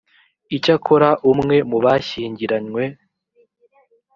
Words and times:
icyakora 0.55 1.09
umwe 1.31 1.57
mu 1.69 1.77
bashyingiranywe 1.83 2.83